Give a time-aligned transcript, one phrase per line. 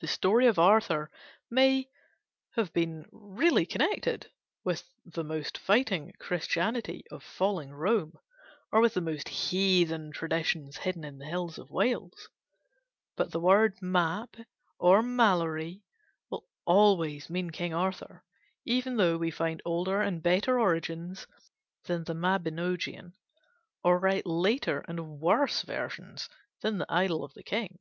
[0.00, 1.10] The story of Arthur
[1.50, 1.88] may
[2.56, 4.30] have been really connected
[4.62, 8.12] with the most fighting Christianity of falling Rome
[8.70, 12.28] or with the most heathen traditions hidden in the hills of Wales.
[13.16, 14.44] But the word "Mappe"
[14.78, 15.82] or "Malory"
[16.28, 18.22] will always mean King Arthur;
[18.66, 21.26] even though we find older and better origins
[21.84, 23.14] than the Mabinogian;
[23.82, 26.28] or write later and worse versions
[26.60, 27.78] than the "Idylls of the King."